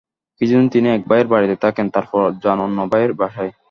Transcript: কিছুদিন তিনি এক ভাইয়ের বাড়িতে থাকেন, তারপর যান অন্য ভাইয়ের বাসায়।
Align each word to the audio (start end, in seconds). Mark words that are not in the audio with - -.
কিছুদিন 0.41 0.67
তিনি 0.69 0.87
এক 0.89 1.01
ভাইয়ের 1.07 1.27
বাড়িতে 1.27 1.55
থাকেন, 1.55 1.85
তারপর 1.89 2.23
যান 2.43 2.57
অন্য 2.59 2.77
ভাইয়ের 2.91 3.13
বাসায়। 3.13 3.51